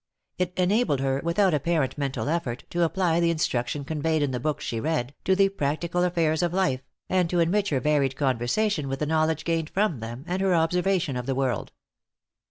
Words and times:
It 0.39 0.53
enabled 0.57 0.99
her, 1.01 1.21
without 1.23 1.53
apparent 1.53 1.95
mental 1.95 2.27
effort, 2.27 2.63
to 2.71 2.81
apply 2.81 3.19
the 3.19 3.29
instruction 3.29 3.85
conveyed 3.85 4.23
in 4.23 4.31
the 4.31 4.39
books 4.39 4.65
she 4.65 4.79
read, 4.79 5.13
to 5.25 5.35
the 5.35 5.49
practical 5.49 6.03
affairs 6.03 6.41
of 6.41 6.55
life, 6.55 6.81
and 7.07 7.29
to 7.29 7.39
enrich 7.39 7.69
her 7.69 7.79
varied 7.79 8.15
conversation 8.15 8.87
with 8.87 8.97
the 8.97 9.05
knowledge 9.05 9.45
gained 9.45 9.69
from 9.69 9.99
them, 9.99 10.23
and 10.25 10.41
her 10.41 10.55
observation 10.55 11.15
of 11.17 11.27
the 11.27 11.35
world. 11.35 11.71